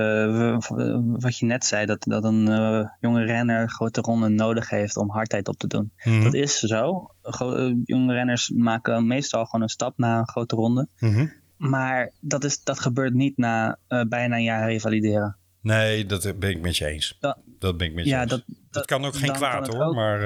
[0.53, 4.97] eh, wat je net zei, dat, dat een eh, jonge renner grote ronde nodig heeft
[4.97, 5.91] om hardheid op te doen.
[6.03, 6.23] Mhm.
[6.23, 7.09] Dat is zo.
[7.21, 10.87] Gro- eh, jonge renners maken meestal gewoon een stap na een grote ronde.
[10.99, 11.27] Mhm.
[11.57, 15.37] Maar dat, is, dat gebeurt niet na bijna een jaar revalideren.
[15.61, 17.17] Nee, dat ben ik met je eens.
[17.19, 18.29] Dat- Dat ben ik met je Ja, eens.
[18.29, 19.95] dat, Dat kan ook geen kwaad hoor, ook.
[19.95, 20.19] maar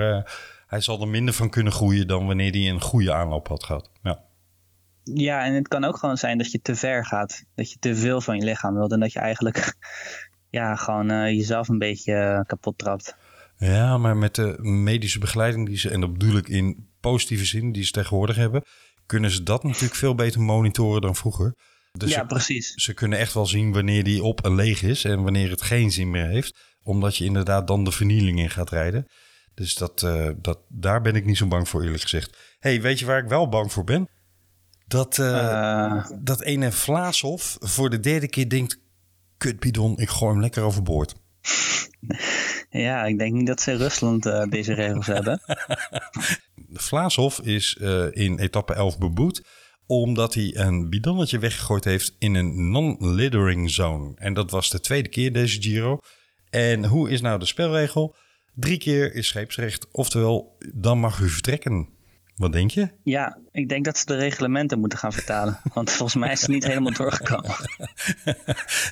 [0.67, 3.89] hij zal er minder van kunnen groeien dan wanneer hij een goede aanloop had gehad.
[4.03, 4.19] Ja.
[5.03, 7.43] Ja, en het kan ook gewoon zijn dat je te ver gaat.
[7.55, 9.73] Dat je te veel van je lichaam wilt en dat je eigenlijk
[10.49, 13.15] ja, gewoon eh, jezelf een beetje eh, kapot trapt.
[13.57, 17.71] ja, maar met de medische begeleiding die ze, en dat bedoel ik in positieve zin,
[17.71, 18.63] die ze tegenwoordig hebben,
[19.05, 21.55] kunnen ze dat natuurlijk veel beter monitoren dan vroeger.
[21.91, 22.73] Dus ja, ze, precies.
[22.73, 25.91] ze kunnen echt wel zien wanneer die op en leeg is en wanneer het geen
[25.91, 29.07] zin meer heeft, omdat je inderdaad dan de vernieling in gaat rijden.
[29.53, 32.37] Dus dat, eh, dat, daar ben ik niet zo bang voor, eerlijk gezegd.
[32.59, 34.09] hey, weet je waar ik wel bang voor ben?
[34.91, 38.79] Dat, eh, Eh, dat ene Vlaashof voor de derde keer denkt...
[39.37, 41.15] Kut bidon, ik gooi hem lekker overboord.
[42.69, 45.41] ja, ik denk niet dat ze in Rusland eh, deze regels hebben.
[46.87, 47.73] Vlaashof is
[48.11, 49.43] in etappe 11 beboet...
[49.85, 54.11] omdat hij een bidonnetje weggegooid heeft in een non-littering zone.
[54.15, 55.99] En dat was de tweede keer deze Giro.
[56.49, 58.15] En hoe is nou de spelregel?
[58.53, 61.89] Drie keer is scheepsrecht, oftewel dan mag u vertrekken.
[62.41, 62.89] Wat denk je?
[63.03, 65.59] Ja, ik denk dat ze de reglementen moeten gaan vertalen.
[65.73, 67.55] Want volgens mij is het niet helemaal doorgekomen.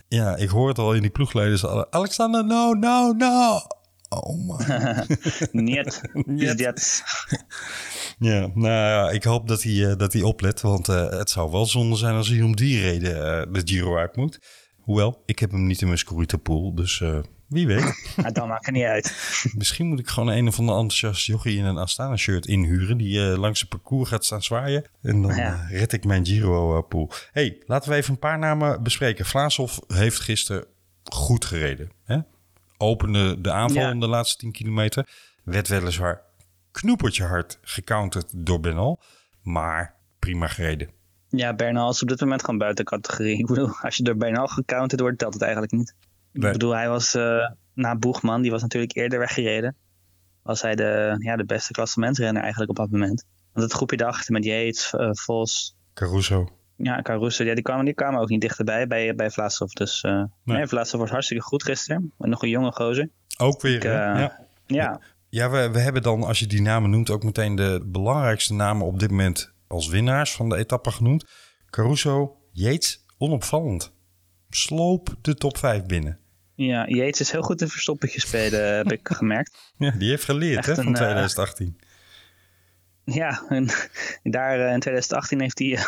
[0.07, 1.65] Ja, ik hoor het al in die ploegleiders.
[1.65, 3.59] Alexander, no, no, no.
[4.09, 4.61] Oh man.
[5.65, 6.57] Niet.
[6.57, 7.03] Dat.
[8.19, 10.61] Ja, nou ja, ik hoop dat hij, eh, dat hij oplet.
[10.61, 13.97] Want eh, het zou wel zonde zijn als hij om die reden eh, de Giro
[13.97, 14.39] uit moet.
[14.77, 16.75] Hoewel, ik heb hem niet in mijn Scorita pool.
[16.75, 17.03] Dus
[17.49, 18.09] wie weet.
[18.21, 19.15] Maar dan maakt het niet uit.
[19.57, 22.97] Misschien moet ik gewoon een of andere enthousiast jochie in een Astana shirt inhuren.
[22.97, 24.85] Die eh, langs het parcours gaat staan zwaaien.
[25.01, 25.53] En dan Ja.
[25.69, 27.11] eh, red ik mijn Giro eh, pool.
[27.31, 29.25] hey, laten we even een paar namen bespreken.
[29.25, 30.65] Vlaashoff heeft gisteren
[31.03, 31.91] goed gereden.
[32.03, 32.17] Hè?
[32.77, 33.89] opende de aanval Ja.
[33.89, 35.07] in de laatste 10 kilometer.
[35.43, 36.21] Werd weliswaar
[36.71, 38.99] knoepertje hard gecounterd door Benal.
[39.41, 40.89] Maar prima gereden.
[41.29, 43.37] Ja, Bernal is op dit moment gewoon buiten categorie.
[43.37, 45.95] Ik bedoel, als je door Bernal gecounterd wordt, telt het eigenlijk niet.
[46.31, 46.47] Nee.
[46.47, 49.75] Ik bedoel, hij was eh, na Boegman, die was natuurlijk eerder weggereden.
[50.43, 53.25] Was hij de, ja, de beste klassementsrenner eigenlijk op dat moment.
[53.53, 56.49] Want het groepje daarachter met Yates, eh, Vos, Caruso.
[56.75, 59.71] ja, Caruso, ja, die, kwamen, die kwamen ook niet dichterbij bij, bij Vlaasov.
[59.71, 62.13] Dus eh nee, Vlaasov was hartstikke goed gisteren.
[62.17, 63.09] En nog een jonge gozer.
[63.37, 63.83] Ook weer.
[63.85, 64.47] ja.
[64.65, 68.53] Ja, Ja, we, we hebben dan, als je die namen noemt, ook meteen de belangrijkste
[68.53, 71.25] namen op dit moment als winnaars van de etappe genoemd.
[71.69, 73.93] Caruso, Yates, onopvallend.
[74.49, 76.19] Sloop de top 5 binnen.
[76.55, 79.73] ja, Yates is heel goed in verstoppertje spelen, heb ik gemerkt.
[79.77, 81.77] Ja, die heeft geleerd hè, van een, eh, 2018.
[83.03, 83.67] Ja, en
[84.23, 85.83] daar eh, in 2018 heeft hij eh,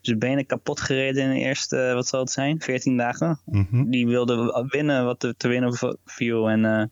[0.00, 3.40] zijn benen kapot gereden in de eerste, eh, wat zal het zijn, 14 dagen.
[3.44, 3.90] Mhm.
[3.90, 6.84] Die wilde winnen wat er te winnen viel en eh,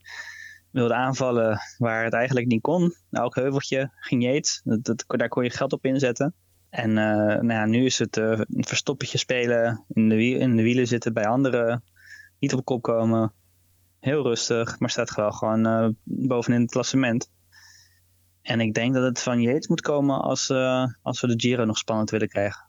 [0.71, 2.95] wilde aanvallen waar het eigenlijk niet kon.
[3.11, 6.35] Elk heuveltje ging Yates, dat, dat, daar kon je geld op inzetten.
[6.75, 10.87] En eh, nou nu is het eh, een verstoppertje spelen, in de, in de wielen
[10.87, 11.85] zitten bij anderen,
[12.39, 13.33] niet op kop komen.
[14.01, 17.31] Heel rustig, maar staat wel gewoon eh, bovenin het klassement.
[18.43, 20.51] En ik denk dat het van Yates moet komen als,
[21.03, 22.69] als we de Giro nog spannend willen krijgen.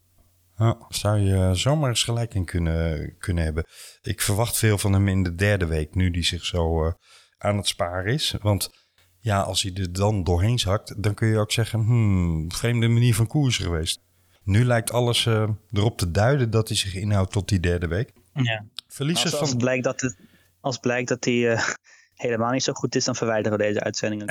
[0.57, 3.65] Ja, zou je zomaar eens gelijk in kunnen, kunnen hebben.
[4.01, 6.93] Ik verwacht veel van hem in de derde week, nu die zich zo
[7.37, 8.35] aan het sparen is.
[8.41, 8.84] Want
[9.25, 13.15] ja, als hij er dan doorheen zakt, dan kun je ook zeggen, hmm, vreemde manier
[13.15, 13.99] van koers geweest.
[14.43, 18.11] Nu lijkt alles eh, erop te duiden dat hij zich inhoudt tot die derde week.
[18.33, 18.65] Ja.
[18.87, 19.57] Verliezers Als, als, van...
[19.57, 20.17] blijkt dat het,
[20.61, 21.67] als blijkt dat hij eh,
[22.15, 24.27] helemaal niet zo goed is, dan verwijderen we deze uitzendingen.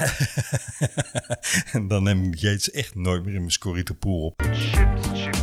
[1.73, 4.43] en dan neem ik Yates echt nooit meer in mijn Scorito Pool op.
[4.43, 5.43] Chips, chips.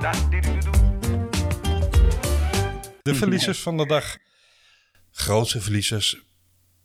[0.00, 0.73] Da-di-du-du-du.
[3.04, 4.16] De verliezers van de dag.
[5.10, 6.22] Grootste verliezers.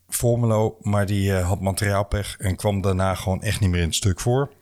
[0.08, 3.96] Formelo, maar die eh, had materiaalpech en kwam daarna gewoon echt niet meer in het
[3.96, 4.54] stuk voor.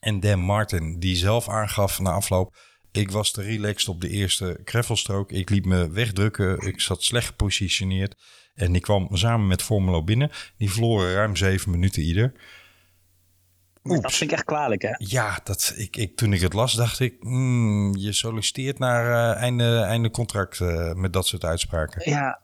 [0.00, 2.56] En Dan Martin, die zelf aangaf na afloop...
[2.92, 5.32] ik was te relaxed op de eerste gravelstrook.
[5.32, 6.66] Ik liet me wegdrukken.
[6.66, 8.14] Ik zat slecht gepositioneerd.
[8.54, 10.30] En die kwam samen met Formelo binnen.
[10.56, 12.32] Die verloren ruim zeven minuten ieder.
[13.88, 14.94] Dat vind ik echt kwalijk, hè?
[14.98, 17.16] Ja, dat, ik, ik, toen ik het las, dacht ik...
[17.20, 22.10] hmm, je solliciteert naar eh, einde, einde contract eh, met dat soort uitspraken.
[22.10, 22.40] Ja,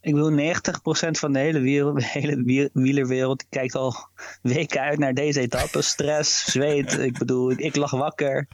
[0.00, 3.94] ik bedoel, 90% van de hele, wiel, de hele wiel- wielerwereld kijkt al
[4.42, 5.82] weken uit naar deze etappe.
[5.82, 6.98] Stress, zweet.
[6.98, 8.48] Ik bedoel, ik, ik lag wakker.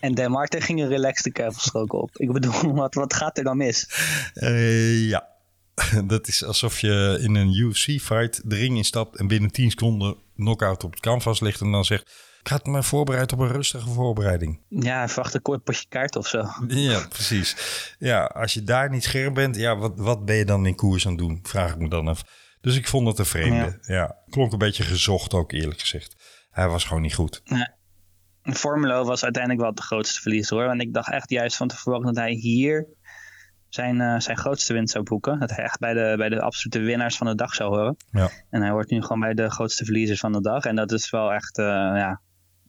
[0.00, 2.10] En Dan Martin ging een relaxte kevelstrook op.
[2.16, 3.88] Ik bedoel, wat, wat gaat er dan mis?
[4.34, 5.28] Eh, ja,
[6.06, 10.84] dat is alsof je in een UFC-fight de ring instapt en binnen 10 seconden knockout
[10.84, 12.24] op het canvas ligt en dan zegt...
[12.40, 14.60] Ik had me voorbereid op een rustige voorbereiding.
[14.68, 16.44] Ja, verwacht een kort potje kaart of zo.
[16.66, 17.56] Ja, precies.
[17.98, 21.06] Ja, als je daar niet scherp bent, ja, wat, wat ben je dan in koers
[21.06, 21.40] aan het doen?
[21.42, 22.24] Vraag ik me dan af.
[22.60, 23.78] Dus ik vond het een vreemde.
[23.80, 24.16] Ja.
[24.28, 26.14] klonk een beetje gezocht ook eerlijk gezegd.
[26.50, 27.42] Hij was gewoon niet goed.
[28.42, 30.66] Formulo was uiteindelijk wel de grootste verliezer hoor.
[30.66, 32.86] Want ik dacht echt juist van tevoren dat hij hier
[33.68, 35.38] zijn, eh, zijn grootste winst zou boeken.
[35.40, 37.96] Dat hij echt bij de, bij de absolute winnaars van de dag zou horen.
[38.10, 38.30] Ja.
[38.50, 40.64] En hij hoort nu gewoon bij de grootste verliezers van de dag.
[40.64, 42.20] En dat is wel echt eh, ja,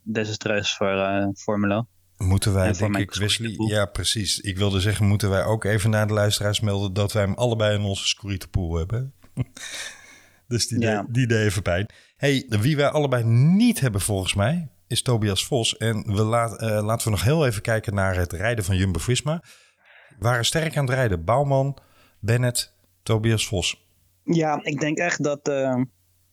[0.04, 1.88] desastreus voor eh Formulo.
[2.18, 3.54] Moeten wij, denk ik, Wesley...
[3.58, 4.40] Ja, precies.
[4.40, 6.94] Ik wilde zeggen, moeten wij ook even naar de luisteraars melden...
[6.94, 9.14] dat wij hem allebei in onze Scorito-pool hebben.
[10.48, 11.02] dus die, Ja.
[11.02, 11.90] deed, die deed even pijn.
[12.16, 14.70] hey, wie wij allebei niet hebben volgens mij...
[14.88, 15.78] is Tobias Vos.
[15.78, 19.44] En we laat, laten we nog heel even kijken naar het rijden van Jumbo-Visma.
[20.20, 21.24] Waren sterk aan het rijden.
[21.24, 21.78] Bouwman,
[22.20, 23.86] Bennett, Tobias Vos.
[24.24, 25.82] Ja, ik denk echt dat eh,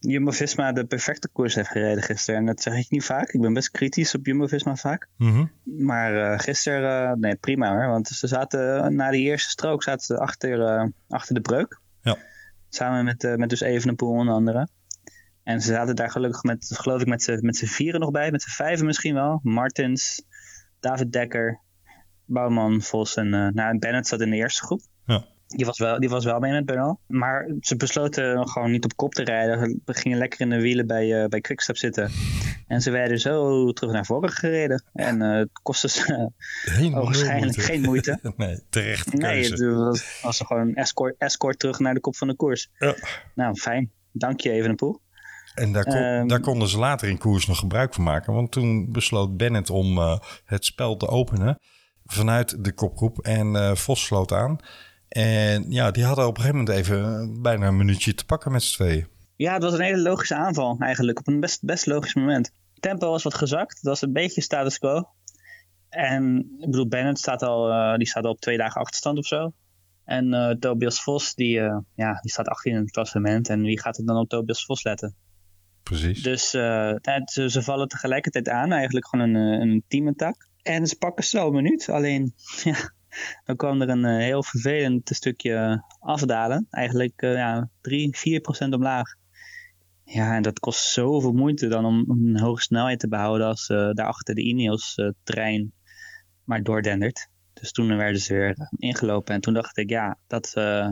[0.07, 2.39] Jumbo-Visma de perfecte koers heeft gereden gisteren.
[2.39, 3.29] En dat zeg ik niet vaak.
[3.29, 5.07] Ik ben best kritisch op Jumbo-Visma vaak.
[5.17, 5.45] Mhm.
[5.63, 7.87] Maar eh, gisteren, eh, nee prima hoor.
[7.87, 11.79] Want ze zaten eh, na die eerste strook zaten ze achter, achter de breuk.
[12.01, 12.17] Ja.
[12.69, 14.67] Samen met, met dus Evenepoel onder andere.
[15.43, 18.31] En ze zaten daar gelukkig met, geloof ik, met z'n met z'n vieren nog bij.
[18.31, 19.39] Met z'n vijven misschien wel.
[19.43, 20.23] Martins,
[20.79, 21.61] David Dekker,
[22.25, 24.81] Bouwman, Vos en eh nou, Bennett zat in de eerste groep.
[25.05, 25.25] Ja.
[25.47, 26.99] Die was, wel, die was wel mee met Bernal.
[27.07, 29.81] Maar ze besloten gewoon niet op kop te rijden.
[29.85, 32.11] We gingen lekker in de wielen bij, eh bij Quickstep zitten.
[32.67, 34.83] En ze werden zo terug naar voren gereden.
[34.93, 36.29] En eh, het kostte ze
[36.91, 38.19] waarschijnlijk geen moeite.
[38.37, 39.65] nee, terecht Nee, keuze.
[39.65, 42.69] het was, was gewoon escort, escort terug naar de kop van de koers.
[42.79, 42.95] Ja.
[43.35, 43.91] Nou, fijn.
[44.11, 44.99] Dank je, Evenepoel.
[45.55, 48.33] En daar, kon- Ehm, daar konden ze later in koers nog gebruik van maken.
[48.33, 49.97] Want toen besloot Bennett om
[50.45, 51.59] het spel te openen
[52.05, 53.19] vanuit de kopgroep.
[53.19, 54.57] En eh, Vos sloot aan.
[55.07, 58.51] En ja, die hadden op een gegeven moment even eh, bijna een minuutje te pakken
[58.51, 59.07] met z'n tweeën.
[59.35, 61.19] Ja, het was een hele logische aanval eigenlijk.
[61.19, 62.51] Op een best, best logisch moment.
[62.79, 63.75] Tempo was wat gezakt.
[63.75, 65.09] Het was een beetje status quo.
[65.89, 69.25] En ik bedoel, Bennett staat al, eh, die staat al op twee dagen achterstand of
[69.25, 69.51] zo.
[70.05, 71.53] En eh, Tobias Vos, die,
[71.95, 73.49] ja, die staat 18 in het klassement.
[73.49, 75.15] En wie gaat er dan op Tobias Vos letten?
[75.83, 76.23] Precies.
[76.23, 80.47] Dus het- ze, ze vallen tegelijkertijd aan, eigenlijk gewoon een, een teamattack.
[80.65, 81.89] En ze pakken zo een minuut.
[81.89, 82.93] Alleen, ja,
[83.45, 86.67] dan kwam er een eh, heel vervelend stukje afdalen.
[86.69, 89.15] Eigenlijk eh, ja, 3, 4 procent omlaag.
[90.03, 93.89] Ja, en dat kost zoveel moeite dan om een hoge snelheid te behouden als eh
[93.91, 95.73] daarachter de Ineos-trein
[96.43, 97.29] maar doordendert.
[97.53, 99.33] Dus toen werden ze weer eh, ingelopen.
[99.33, 100.89] En toen dacht ik, ja, dat eh,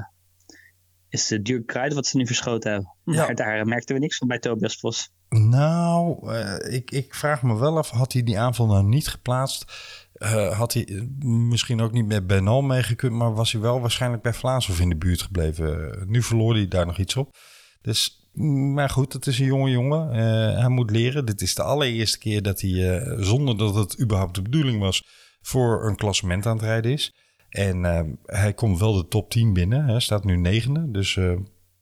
[1.14, 2.96] is de duur kruid wat ze nu verschoten hebben.
[3.04, 3.34] Ja.
[3.34, 5.12] Daar merkten we niks van bij Tobias Vos.
[5.30, 9.66] Nou, eh, ik, ik vraag me wel af, had hij die aanval nou niet geplaatst?
[10.14, 14.24] Eh, had hij eh, misschien ook niet met Benal meegekund, maar was hij wel waarschijnlijk
[14.24, 15.96] bij Vlaashoff in de buurt gebleven.
[16.08, 17.36] Nu verloor hij daar nog iets op.
[17.82, 20.14] Dus, mm, maar goed, het is een jonge jongen.
[20.60, 21.26] Hij moet leren.
[21.26, 25.04] Dit is de allereerste keer dat hij, zonder dat het überhaupt de bedoeling was,
[25.42, 27.14] voor een klassement aan het rijden is.
[27.54, 29.86] En eh, hij komt wel de top 10 binnen.
[29.86, 31.34] Hij staat nu negende, dus eh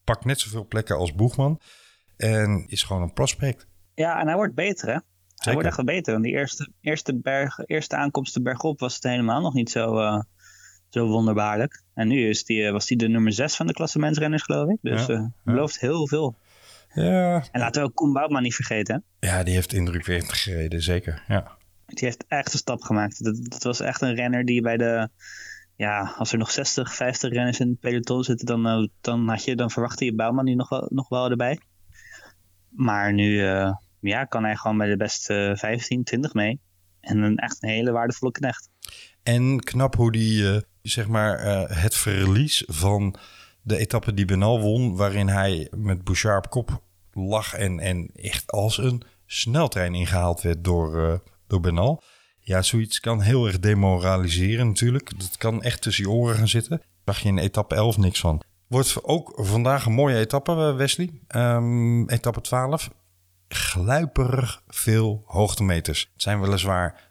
[0.04, 1.60] pakt net zoveel plekken als Boegman.
[2.18, 3.68] En is gewoon een prospect.
[3.96, 4.94] Ja, en hij wordt beter, hè?
[4.94, 5.02] Hij
[5.36, 5.54] Zeker.
[5.54, 6.14] wordt echt wel beter.
[6.14, 10.22] Want die eerste, eerste, berg, eerste aankomsten bergop was het helemaal nog niet zo, eh,
[10.90, 11.84] zo wonderbaarlijk.
[11.94, 14.78] En nu is die, eh, was hij de nummer 6 van de klassementsrenners, geloof ik.
[14.82, 16.36] Dus Ja, belooft heel veel.
[16.94, 19.04] Ja, En laten we ook Koen Boutman niet vergeten.
[19.20, 19.28] hè.
[19.28, 21.24] ja die heeft indrukwekkend gereden, zeker.
[21.28, 21.58] Ja.
[21.86, 23.24] Die heeft echt een stap gemaakt.
[23.24, 25.10] Dat, dat was echt een renner die bij de...
[25.82, 29.44] Ja, als er nog 60, 50 renners in het peloton zitten, dan, eh, dan, had
[29.44, 31.60] je, dan verwachtte je Bouwman nu nog wel, nog wel erbij.
[32.70, 36.60] Maar nu eh, ja, kan hij gewoon bij de beste 15, 20 mee.
[37.00, 38.70] En een, echt een hele waardevolle knecht.
[39.24, 43.16] En knap hoe die, eh, zeg maar, eh, het verlies van
[43.62, 48.52] de etappe die Benal won, waarin hij met Bouchard op kop lag en, en echt
[48.52, 52.04] als een sneltrein ingehaald werd door, eh, door Benal.
[52.52, 55.20] Ja, zoiets kan heel erg demoraliseren natuurlijk.
[55.20, 56.82] Dat kan echt tussen je oren gaan zitten.
[57.06, 58.42] Zag je in etappe 11 niks van.
[58.68, 61.10] Wordt ook vandaag een mooie etappe, eh, Wesley.
[61.28, 62.90] Ehm, etappe 12.
[63.48, 66.10] Gluiperig veel hoogtemeters.
[66.14, 67.10] Het zijn weliswaar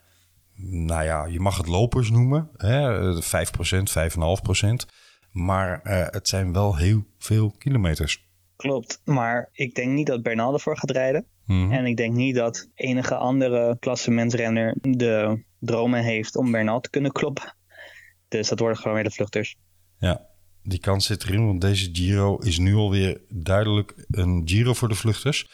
[0.63, 2.51] nou ja, je mag het lopers noemen.
[2.57, 3.11] Hè?
[3.11, 4.87] eh, 5%, 5,5%.
[5.33, 8.29] Maar eh, het zijn wel heel veel kilometers.
[8.57, 11.27] Klopt, maar ik denk niet dat Bernal ervoor gaat rijden.
[11.51, 11.73] Mhm.
[11.73, 17.13] En ik denk niet dat enige andere klassementsrenner de dromen heeft om Bernal te kunnen
[17.13, 17.55] kloppen.
[18.29, 19.57] Dus dat worden gewoon weer de vluchters.
[19.99, 20.27] Ja,
[20.63, 24.95] die kans zit erin, want deze Giro is nu alweer duidelijk een Giro voor de
[24.95, 25.51] vluchters.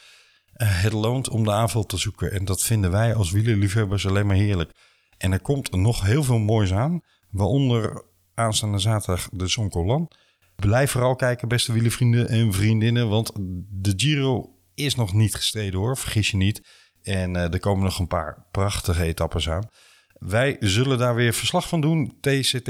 [0.52, 4.26] Eh, het loont om de aanval te zoeken en dat vinden wij als wielerliefhebbers alleen
[4.26, 4.70] maar heerlijk.
[5.18, 8.04] En er komt nog heel veel moois aan, waaronder
[8.35, 10.11] aanstaande zaterdag de Zoncolan.
[10.56, 13.32] Blijf vooral kijken, beste wielervrienden en vriendinnen, want
[13.70, 16.61] de Giro is nog niet gestreden hoor, vergis je niet.
[17.03, 19.69] En eh, er komen nog een paar prachtige etappes aan.
[20.19, 22.67] Wij zullen daar weer verslag van doen, TCT.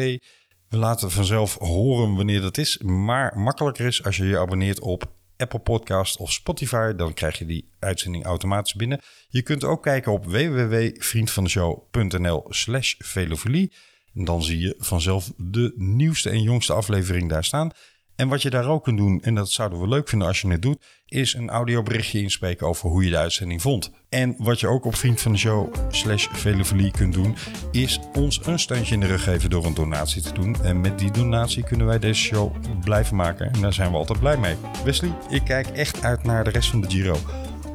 [0.68, 2.78] We laten vanzelf horen wanneer dat is.
[2.78, 6.92] Maar makkelijker is als je je abonneert op Apple Podcast of Spotify.
[6.92, 9.00] Dan krijg je die uitzending automatisch binnen.
[9.28, 13.72] Je kunt ook kijken op www.vriendvandeshow.nl slash velofilie.
[14.14, 17.70] En dan zie je vanzelf de nieuwste en jongste aflevering daar staan.
[18.16, 20.48] En wat je daar ook kunt doen, en dat zouden we leuk vinden als je
[20.48, 23.90] het doet, is een audioberichtje inspreken over hoe je de uitzending vond.
[24.08, 27.36] En wat je ook op Vriend van de Show slash Velofilie kunt doen,
[27.72, 30.56] is ons een steuntje in de rug geven door een donatie te doen.
[30.62, 33.52] En met die donatie kunnen wij deze show blijven maken.
[33.52, 34.56] En daar zijn we altijd blij mee.
[34.84, 37.16] Wesley, ik kijk echt uit naar de rest van de Giro.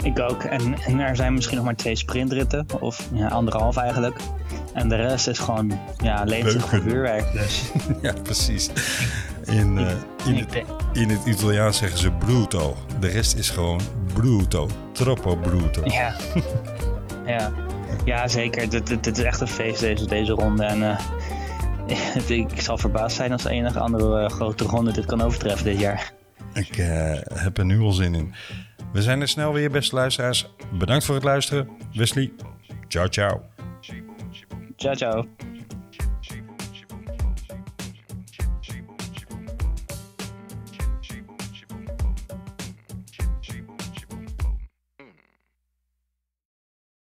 [0.04, 0.44] Ik ook.
[0.44, 2.66] En, en er zijn misschien nog maar twee sprintritten.
[2.80, 4.20] Of ja, anderhalf eigenlijk.
[4.74, 7.32] En de rest is gewoon ja, levendig vuurwerk.
[7.34, 8.70] Dus Ja, precies.
[9.46, 9.92] In, eh,
[10.26, 12.76] in, het, denk- in het Italiaans zeggen ze bruto.
[13.00, 13.80] De rest is gewoon
[14.14, 14.70] bruto.
[14.92, 15.82] Troppo bruto.
[15.86, 16.16] ja.
[17.26, 17.52] ja.
[18.06, 18.70] Ja, zeker.
[18.70, 20.64] Dit, dit, dit is echt een feest deze, deze ronde.
[20.64, 20.84] En
[21.88, 25.66] eh, ik zal verbaasd zijn als de enige andere eh, grote ronde dit kan overtreffen
[25.66, 26.12] dit jaar.
[26.54, 28.34] Ik eh, heb er nu al zin in.
[28.94, 30.54] We zijn er snel weer, beste luisteraars.
[30.74, 31.70] Bedankt voor het luisteren.
[31.94, 32.32] Wesley,
[32.88, 33.42] ciao ciao.
[34.76, 35.28] Ciao, ciao.